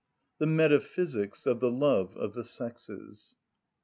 [0.39, 3.35] The Metaphysics Of The Love Of The Sexes.